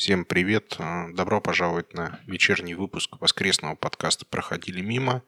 Всем 0.00 0.24
привет! 0.24 0.76
А, 0.78 1.08
добро 1.12 1.42
пожаловать 1.42 1.92
на 1.92 2.20
вечерний 2.26 2.72
выпуск 2.72 3.18
воскресного 3.20 3.74
подкаста 3.74 4.24
«Проходили 4.24 4.80
мимо». 4.80 5.22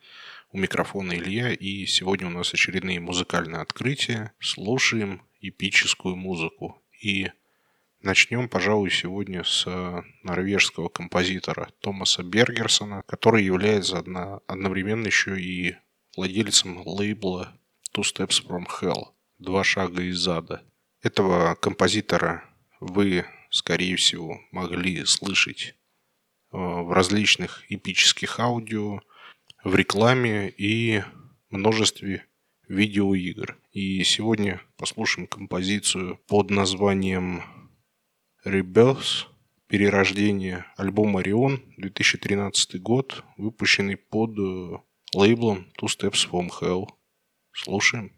У 0.50 0.56
микрофона 0.56 1.12
Илья, 1.12 1.52
и 1.52 1.84
сегодня 1.84 2.28
у 2.28 2.30
нас 2.30 2.54
очередные 2.54 2.98
музыкальные 2.98 3.60
открытия. 3.60 4.32
Слушаем 4.40 5.20
эпическую 5.42 6.16
музыку. 6.16 6.82
И 7.02 7.30
начнем, 8.00 8.48
пожалуй, 8.48 8.90
сегодня 8.90 9.44
с 9.44 9.66
норвежского 10.22 10.88
композитора 10.88 11.68
Томаса 11.80 12.22
Бергерсона, 12.22 13.02
который 13.02 13.44
является 13.44 13.98
одновременно 13.98 15.04
еще 15.04 15.38
и 15.38 15.76
владельцем 16.16 16.80
лейбла 16.86 17.52
Two 17.94 18.04
Steps 18.04 18.42
from 18.42 18.64
Hell– 18.80 19.08
«Два 19.38 19.64
шага 19.64 20.02
из 20.02 20.26
ада». 20.26 20.62
Этого 21.02 21.56
композитора 21.56 22.42
вы 22.80 23.26
скорее 23.52 23.96
всего, 23.96 24.40
могли 24.50 25.04
слышать 25.04 25.76
э, 26.52 26.56
в 26.56 26.90
различных 26.90 27.64
эпических 27.70 28.40
аудио, 28.40 29.00
в 29.62 29.76
рекламе 29.76 30.48
и 30.50 31.02
множестве 31.50 32.26
видеоигр. 32.66 33.58
И 33.70 34.02
сегодня 34.04 34.60
послушаем 34.76 35.28
композицию 35.28 36.18
под 36.26 36.50
названием 36.50 37.42
Rebirth, 38.44 39.26
перерождение 39.68 40.66
альбома 40.76 41.20
Орион, 41.20 41.62
2013 41.76 42.80
год, 42.80 43.22
выпущенный 43.36 43.96
под 43.96 44.38
э, 44.38 44.78
лейблом 45.14 45.70
Two 45.78 45.88
Steps 45.88 46.28
from 46.28 46.48
Hell. 46.60 46.88
Слушаем. 47.52 48.12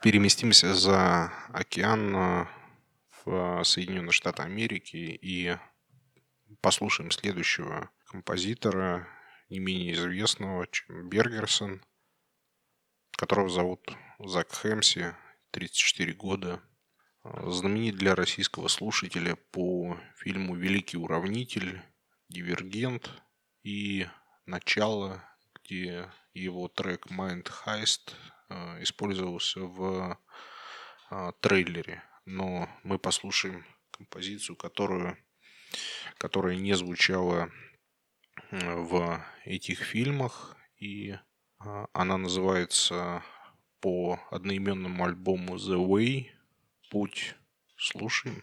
Переместимся 0.00 0.74
за 0.74 1.32
океан 1.52 2.16
э, 2.16 2.46
в 3.24 3.64
Соединенные 3.64 4.12
Штаты 4.12 4.42
Америки 4.42 4.96
и 4.96 5.56
послушаем 6.60 7.10
следующего 7.10 7.90
композитора, 8.06 9.06
не 9.50 9.58
менее 9.58 9.92
известного, 9.92 10.66
чем 10.68 11.08
Бергерсон, 11.08 11.82
которого 13.12 13.48
зовут 13.48 13.92
Зак 14.18 14.52
Хэмси, 14.52 15.14
34 15.50 16.12
года. 16.14 16.62
Знаменит 17.22 17.96
для 17.96 18.14
российского 18.14 18.68
слушателя 18.68 19.36
по 19.36 20.00
фильму 20.16 20.56
«Великий 20.56 20.96
уравнитель», 20.96 21.82
«Дивергент» 22.28 23.10
и 23.62 24.06
«Начало», 24.46 25.22
где 25.54 26.10
его 26.32 26.68
трек 26.68 27.08
Mind 27.08 27.50
Heist 27.66 28.12
э, 28.12 28.29
использовался 28.80 29.60
в 29.60 30.18
э, 31.10 31.32
трейлере. 31.40 32.02
Но 32.24 32.68
мы 32.82 32.98
послушаем 32.98 33.64
композицию, 33.90 34.56
которую, 34.56 35.16
которая 36.18 36.56
не 36.56 36.74
звучала 36.74 37.50
э, 38.50 38.74
в 38.76 39.24
этих 39.44 39.80
фильмах. 39.80 40.56
И 40.76 41.16
она 41.92 42.16
называется 42.16 43.22
по 43.80 44.18
одноименному 44.30 45.04
альбому 45.04 45.56
The 45.56 45.76
Way. 45.76 46.30
Путь. 46.90 47.34
Слушаем. 47.76 48.42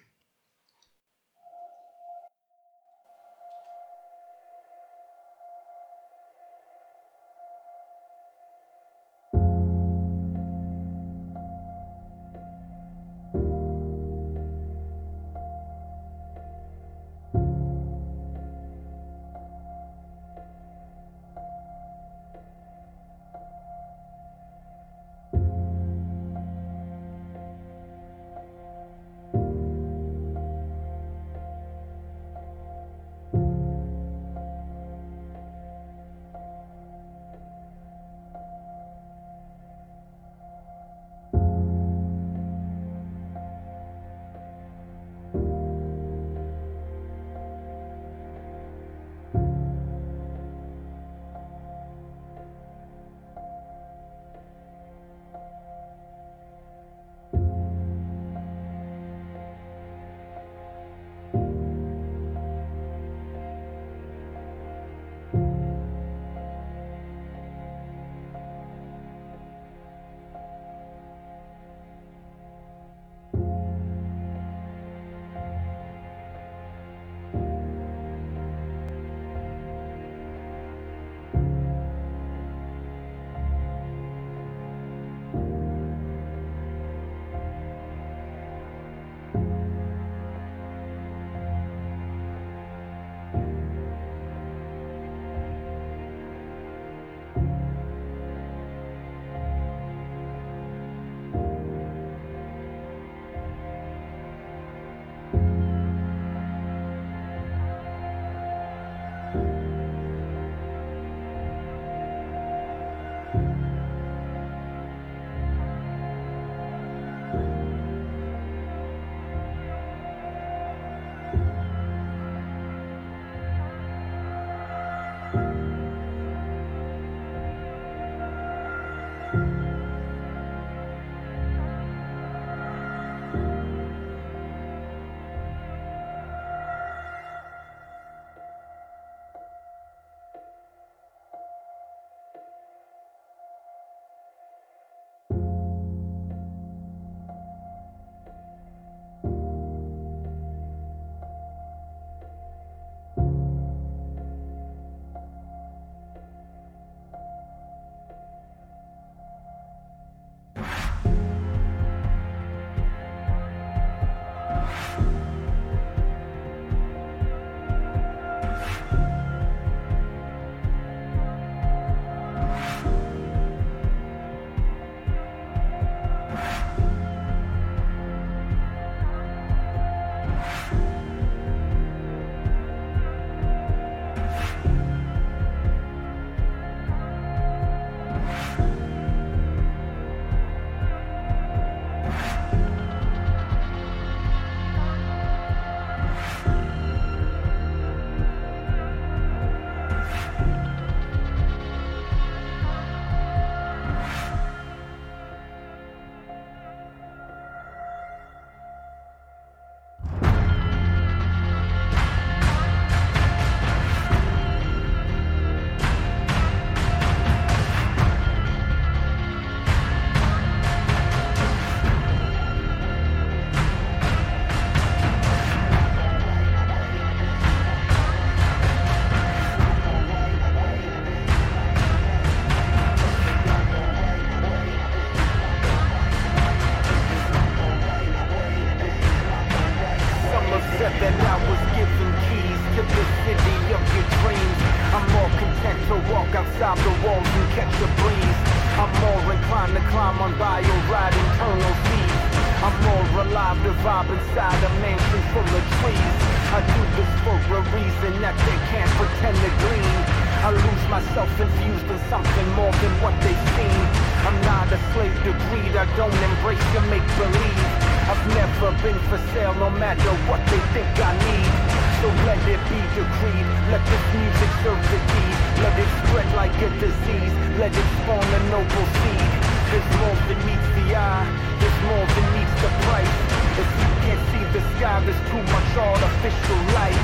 that 241.08 241.24
I 241.24 241.40
was 241.48 241.62
given 241.72 242.12
keys 242.28 242.62
to 242.76 242.82
the 242.84 243.06
city 243.24 243.58
of 243.72 243.84
your 243.96 244.08
dreams. 244.20 244.60
I'm 244.92 245.08
more 245.16 245.32
content 245.40 245.80
to 245.88 245.96
walk 246.12 246.28
outside 246.36 246.78
the 246.84 246.94
walls 247.00 247.24
and 247.24 247.48
catch 247.56 247.72
a 247.80 247.88
breeze. 248.04 248.40
I'm 248.76 248.92
more 249.00 249.24
inclined 249.32 249.74
to 249.80 249.84
climb 249.88 250.20
on 250.20 250.36
by 250.36 250.60
or 250.60 250.82
ride 250.92 251.16
internal 251.16 251.76
seas. 251.88 252.28
I'm 252.60 252.76
more 252.84 253.24
alive 253.24 253.56
to 253.64 253.72
vibe 253.88 254.12
inside 254.12 254.60
a 254.68 254.72
mansion 254.84 255.24
full 255.32 255.48
of 255.48 255.64
trees. 255.80 256.16
I 256.52 256.60
do 256.76 256.82
this 257.00 257.12
for 257.24 257.38
a 257.56 257.62
reason 257.72 258.12
that 258.20 258.36
they 258.44 258.58
can't 258.68 258.92
pretend 259.00 259.38
to 259.40 259.52
glean. 259.64 260.17
I 260.48 260.52
lose 260.56 260.88
myself 260.88 261.28
infused 261.44 261.92
in 261.92 262.00
something 262.08 262.48
more 262.56 262.72
than 262.80 262.94
what 263.04 263.12
they've 263.20 263.48
seen. 263.60 263.84
I'm 264.24 264.40
not 264.48 264.72
a 264.72 264.80
slave 264.96 265.12
to 265.28 265.36
greed, 265.52 265.76
I 265.76 265.84
don't 266.00 266.16
embrace 266.24 266.64
your 266.72 266.88
make 266.88 267.04
believe. 267.20 267.60
I've 268.08 268.24
never 268.32 268.72
been 268.80 268.96
for 269.12 269.20
sale 269.36 269.52
no 269.60 269.68
matter 269.76 270.08
what 270.24 270.40
they 270.48 270.64
think 270.72 270.88
I 271.04 271.12
need. 271.20 271.52
So 272.00 272.08
let 272.24 272.40
it 272.48 272.64
be 272.72 272.80
decreed, 272.96 273.48
let 273.76 273.84
this 273.92 274.06
music 274.16 274.52
serve 274.64 274.80
the 274.88 275.00
deed. 275.12 275.36
Let 275.68 275.76
it 275.84 275.92
spread 276.08 276.30
like 276.40 276.56
a 276.64 276.72
disease, 276.80 277.36
let 277.60 277.76
it 277.76 277.88
spawn 278.00 278.24
a 278.24 278.40
noble 278.48 278.88
seed. 279.04 279.28
There's 279.68 279.92
more 280.00 280.16
than 280.32 280.40
meets 280.48 280.70
the 280.80 280.96
eye, 280.96 281.28
there's 281.60 281.80
more 281.92 282.08
than 282.08 282.26
meets 282.40 282.56
the 282.64 282.72
price. 282.88 283.16
If 283.60 283.68
you 283.68 283.90
can't 284.00 284.24
see 284.32 284.37
sky, 284.56 285.04
there's 285.04 285.20
too 285.30 285.44
much 285.52 285.70
artificial 285.76 286.60
light. 286.74 287.00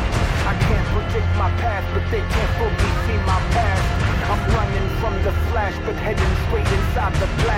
I 0.47 0.53
can't 0.65 0.87
predict 0.95 1.29
my 1.35 1.51
path, 1.59 1.83
but 1.93 2.03
they 2.11 2.21
can't 2.21 2.53
fully 2.57 2.91
see 3.05 3.17
my 3.27 3.39
past. 3.51 3.87
I'm 4.31 4.41
running 4.55 4.87
from 4.99 5.15
the 5.23 5.33
flash, 5.51 5.75
but 5.85 5.95
heading 5.95 6.33
straight 6.47 6.67
inside 6.67 7.13
the 7.15 7.27
blast. 7.43 7.52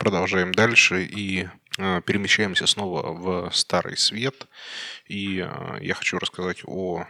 Продолжаем 0.00 0.52
дальше 0.52 1.04
и 1.04 1.46
э, 1.76 2.00
перемещаемся 2.00 2.66
снова 2.66 3.12
в 3.12 3.54
Старый 3.54 3.98
Свет. 3.98 4.46
И 5.04 5.40
э, 5.40 5.78
я 5.82 5.92
хочу 5.92 6.18
рассказать 6.18 6.62
о 6.64 7.04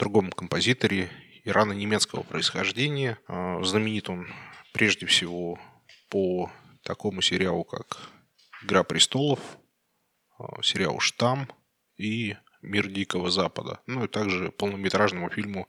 другом 0.00 0.32
композиторе 0.32 1.10
ирано-немецкого 1.44 2.24
происхождения. 2.24 3.20
Э, 3.28 3.62
знаменит 3.62 4.10
он 4.10 4.26
прежде 4.72 5.06
всего 5.06 5.60
по 6.08 6.50
такому 6.82 7.22
сериалу, 7.22 7.62
как 7.62 7.98
«Игра 8.64 8.82
престолов», 8.82 9.38
сериалу 10.60 10.98
«Штамм» 10.98 11.48
и 11.98 12.34
«Мир 12.62 12.88
Дикого 12.88 13.30
Запада». 13.30 13.80
Ну 13.86 14.06
и 14.06 14.08
также 14.08 14.50
полнометражному 14.50 15.30
фильму 15.30 15.68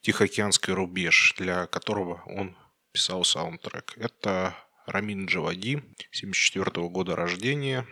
«Тихоокеанский 0.00 0.72
рубеж», 0.72 1.34
для 1.36 1.66
которого 1.66 2.22
он 2.24 2.56
писал 2.92 3.22
саундтрек. 3.22 3.92
Это 3.98 4.56
Рамин 4.86 5.26
Джавади, 5.26 5.82
74 6.10 6.88
года 6.88 7.14
рождения, 7.16 7.86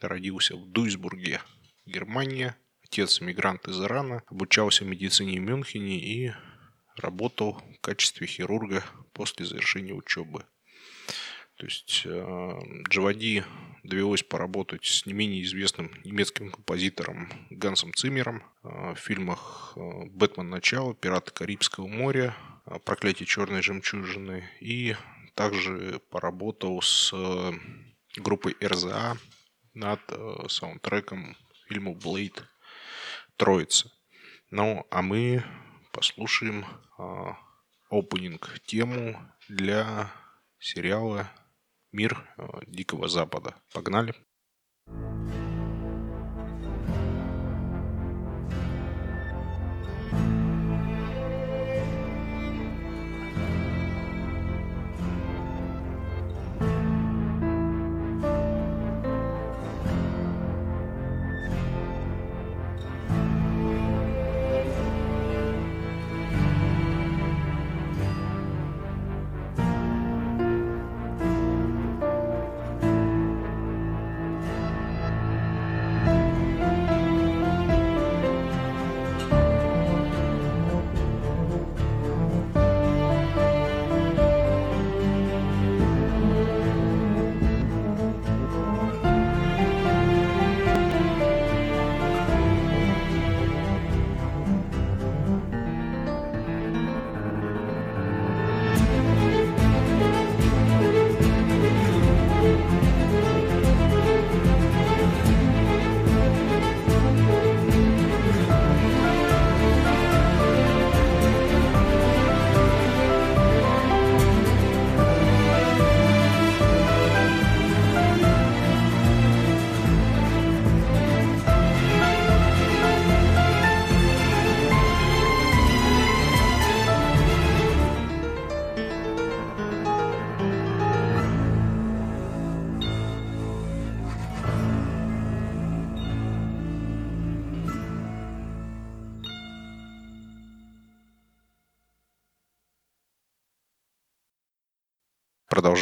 родился 0.00 0.56
в 0.56 0.66
Дуйсбурге, 0.66 1.40
Германия. 1.86 2.56
Отец 2.82 3.20
иммигрант 3.20 3.66
из 3.66 3.80
Ирана, 3.80 4.22
обучался 4.26 4.84
медицине 4.84 5.40
в 5.40 5.42
Мюнхене 5.42 5.98
и 5.98 6.32
работал 6.96 7.62
в 7.76 7.80
качестве 7.80 8.26
хирурга 8.26 8.84
после 9.12 9.46
завершения 9.46 9.94
учебы. 9.94 10.44
То 11.56 11.66
есть 11.66 12.02
э, 12.04 12.60
Джавади 12.88 13.44
довелось 13.84 14.22
поработать 14.22 14.84
с 14.84 15.06
не 15.06 15.12
менее 15.12 15.42
известным 15.44 15.90
немецким 16.04 16.50
композитором 16.50 17.28
Гансом 17.50 17.94
Циммером 17.94 18.42
э, 18.62 18.94
в 18.94 18.96
фильмах 18.96 19.72
э, 19.76 19.80
«Бэтмен. 20.06 20.50
Начало», 20.50 20.94
«Пираты 20.94 21.32
Карибского 21.32 21.86
моря», 21.86 22.36
«Проклятие 22.84 23.26
черной 23.26 23.62
жемчужины» 23.62 24.48
и 24.60 24.96
также 25.34 26.00
поработал 26.10 26.80
с 26.80 27.12
э, 27.12 27.52
группой 28.16 28.56
РЗА 28.62 29.16
над 29.74 30.00
э, 30.08 30.48
саундтреком 30.48 31.36
фильму 31.68 31.94
«Блейд. 31.94 32.44
Троица». 33.36 33.90
Ну, 34.50 34.86
а 34.90 35.02
мы 35.02 35.42
послушаем 35.92 36.64
опенинг 37.90 38.60
тему 38.66 39.18
для 39.48 40.12
сериала 40.58 41.30
«Мир 41.90 42.24
э, 42.36 42.46
Дикого 42.66 43.08
Запада». 43.08 43.54
Погнали! 43.72 44.14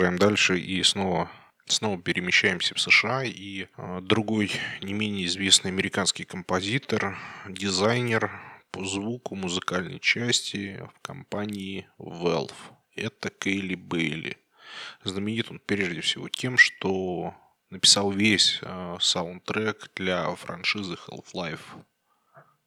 Продолжаем 0.03 0.19
дальше 0.19 0.59
и 0.59 0.83
снова 0.83 1.31
снова 1.67 1.97
перемещаемся 1.97 2.75
в 2.75 2.81
США, 2.81 3.23
и 3.23 3.67
э, 3.77 4.01
другой 4.03 4.51
не 4.81 4.95
менее 4.95 5.27
известный 5.27 5.71
американский 5.71 6.25
композитор, 6.25 7.17
дизайнер 7.49 8.33
по 8.73 8.85
звуку 8.85 9.37
музыкальной 9.37 10.01
части 10.01 10.85
в 10.93 11.01
компании 11.03 11.87
Valve. 12.01 12.53
Это 12.97 13.31
Кейли 13.31 13.77
Бейли. 13.77 14.39
Знаменит 15.05 15.53
он 15.53 15.61
прежде 15.65 16.01
всего 16.01 16.29
тем, 16.29 16.59
что 16.59 17.33
написал 17.71 18.11
весь 18.11 18.59
э, 18.61 18.97
саундтрек 19.01 19.93
для 19.95 20.35
франшизы 20.35 20.97
Half-Life. 21.07 21.61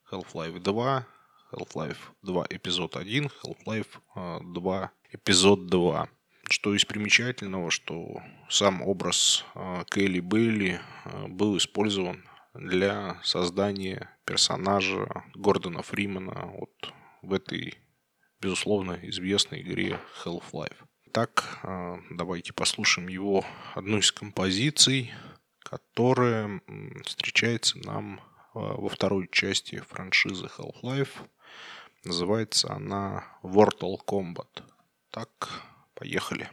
Half-Life 0.09 0.59
2, 0.59 1.05
Half-Life 1.51 1.97
2 2.21 2.45
эпизод 2.49 2.95
1, 2.95 3.29
Half-Life 3.43 4.53
2 4.53 4.91
эпизод 5.11 5.67
2. 5.67 6.09
Что 6.47 6.75
из 6.75 6.85
примечательного, 6.85 7.71
что 7.71 8.21
сам 8.49 8.83
образ 8.83 9.45
э, 9.55 9.83
Келли 9.89 10.19
Бейли 10.19 10.79
э, 11.05 11.27
был 11.27 11.57
использован 11.57 12.23
для 12.53 13.19
создания 13.23 14.09
персонажа 14.25 15.23
Гордона 15.33 15.81
Фримана 15.81 16.45
вот 16.45 16.93
в 17.23 17.33
этой, 17.33 17.75
безусловно, 18.39 18.99
известной 19.01 19.61
игре 19.61 19.99
Half-Life. 20.23 20.77
Так, 21.11 21.59
э, 21.63 21.97
давайте 22.11 22.53
послушаем 22.53 23.07
его 23.07 23.43
одну 23.73 23.97
из 23.97 24.11
композиций, 24.11 25.11
которая 25.59 26.61
встречается 27.05 27.79
нам 27.79 28.21
во 28.53 28.87
второй 28.87 29.27
части 29.31 29.83
франшизы 29.89 30.47
Half-Life. 30.57 31.27
Называется 32.03 32.71
она 32.71 33.25
Mortal 33.41 33.97
Kombat. 34.05 34.63
Так, 35.09 35.49
Поехали. 35.95 36.49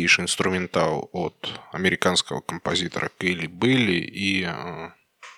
Крутейший 0.00 0.24
инструментал 0.24 1.10
от 1.12 1.60
американского 1.72 2.40
композитора 2.40 3.10
Кейли 3.18 3.46
Белли, 3.46 4.00
и 4.00 4.44
э, 4.44 4.90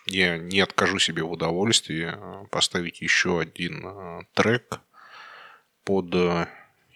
я 0.07 0.39
не 0.39 0.61
откажу 0.61 1.01
себе 1.01 1.25
в 1.25 1.33
удовольствии 1.33 2.13
э, 2.15 2.47
поставить 2.49 3.01
еще 3.01 3.41
один 3.41 3.85
э, 3.85 4.21
трек 4.35 4.81
под 5.85 6.15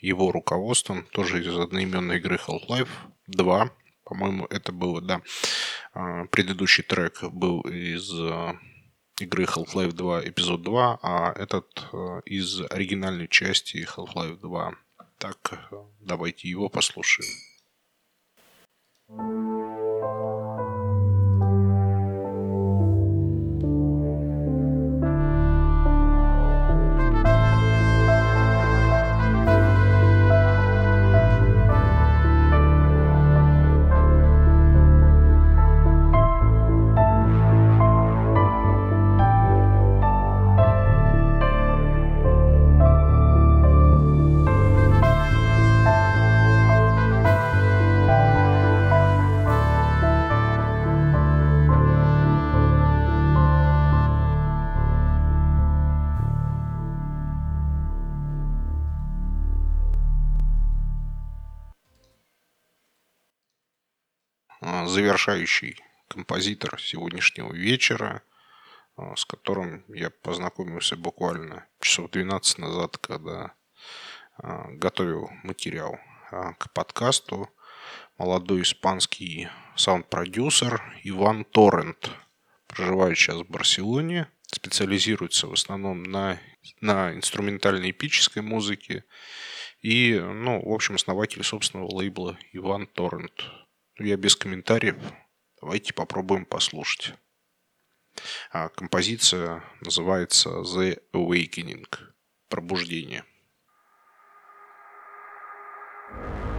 его 0.00 0.31
руководством, 0.31 1.07
тоже 1.11 1.42
из 1.42 1.59
одноименной 1.59 2.18
игры 2.18 2.37
Half-Life 2.37 2.88
2. 3.26 3.70
По-моему, 4.05 4.46
это 4.48 4.70
было, 4.70 5.00
да. 5.00 5.22
Предыдущий 6.31 6.85
трек 6.85 7.24
был 7.24 7.62
из 7.62 8.09
игры 9.20 9.44
Half-Life 9.44 9.90
2 9.90 10.29
эпизод 10.29 10.62
2, 10.62 10.98
а 11.02 11.33
этот 11.33 11.90
из 12.26 12.61
оригинальной 12.70 13.26
части 13.26 13.85
Half-Life 13.96 14.37
2 14.37 14.74
так, 15.18 15.70
давайте 16.00 16.48
его 16.48 16.68
послушаем. 16.68 17.56
Música 19.09 19.96
завершающий 64.88 65.81
композитор 66.09 66.81
сегодняшнего 66.81 67.53
вечера, 67.53 68.22
с 69.16 69.25
которым 69.25 69.85
я 69.88 70.11
познакомился 70.11 70.96
буквально 70.96 71.66
часов 71.81 72.11
12 72.11 72.59
назад, 72.59 72.96
когда 72.99 73.53
готовил 74.38 75.31
материал 75.42 75.99
к 76.31 76.72
подкасту. 76.72 77.51
Молодой 78.18 78.62
испанский 78.62 79.49
саунд-продюсер 79.77 80.83
Иван 81.05 81.44
Торрент, 81.44 82.11
проживает 82.66 83.18
сейчас 83.18 83.37
в 83.37 83.51
Барселоне, 83.51 84.29
специализируется 84.46 85.46
в 85.46 85.53
основном 85.53 86.03
на, 86.03 86.40
на 86.81 87.12
инструментальной 87.12 87.90
эпической 87.90 88.42
музыке 88.42 89.05
и, 89.83 90.18
ну, 90.18 90.62
в 90.62 90.72
общем, 90.72 90.94
основатель 90.94 91.42
собственного 91.44 91.94
лейбла 91.94 92.38
Иван 92.53 92.87
Торрент. 92.87 93.44
Я 93.99 94.17
без 94.17 94.37
комментариев. 94.37 94.97
Давайте 95.61 95.95
попробуем 95.95 96.45
послушать. 96.45 97.15
А 98.51 98.69
композиция 98.69 99.63
называется 99.81 100.51
The 100.51 101.01
Awakening. 101.13 101.87
Пробуждение. 102.49 103.25
Это 106.11 106.56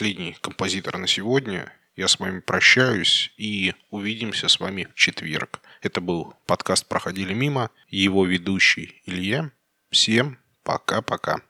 последний 0.00 0.34
композитор 0.40 0.96
на 0.96 1.06
сегодня. 1.06 1.70
Я 1.94 2.08
с 2.08 2.18
вами 2.18 2.40
прощаюсь 2.40 3.34
и 3.36 3.74
увидимся 3.90 4.48
с 4.48 4.58
вами 4.58 4.88
в 4.90 4.94
четверг. 4.94 5.60
Это 5.82 6.00
был 6.00 6.32
подкаст 6.46 6.88
«Проходили 6.88 7.34
мимо». 7.34 7.70
Его 7.90 8.24
ведущий 8.24 9.02
Илья. 9.04 9.52
Всем 9.90 10.38
пока-пока. 10.62 11.42